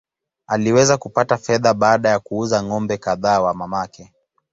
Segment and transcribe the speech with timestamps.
[0.47, 4.13] Aliweza kupata fedha baada ya kuuza ng’ombe kadhaa wa mamake.